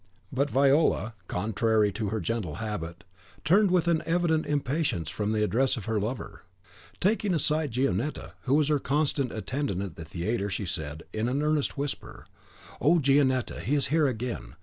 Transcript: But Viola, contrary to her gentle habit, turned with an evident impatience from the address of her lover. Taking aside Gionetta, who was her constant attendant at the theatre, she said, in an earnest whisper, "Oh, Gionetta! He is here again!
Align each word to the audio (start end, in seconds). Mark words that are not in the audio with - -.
But 0.31 0.49
Viola, 0.49 1.13
contrary 1.27 1.91
to 1.91 2.09
her 2.09 2.19
gentle 2.19 2.55
habit, 2.55 3.03
turned 3.45 3.69
with 3.69 3.87
an 3.87 4.01
evident 4.07 4.47
impatience 4.47 5.11
from 5.11 5.31
the 5.31 5.43
address 5.43 5.77
of 5.77 5.85
her 5.85 5.99
lover. 5.99 6.41
Taking 6.99 7.35
aside 7.35 7.71
Gionetta, 7.73 8.31
who 8.45 8.55
was 8.55 8.69
her 8.69 8.79
constant 8.79 9.31
attendant 9.31 9.83
at 9.83 9.97
the 9.97 10.03
theatre, 10.05 10.49
she 10.49 10.65
said, 10.65 11.03
in 11.13 11.29
an 11.29 11.43
earnest 11.43 11.77
whisper, 11.77 12.25
"Oh, 12.81 12.97
Gionetta! 12.97 13.59
He 13.59 13.75
is 13.75 13.89
here 13.93 14.07
again! 14.07 14.55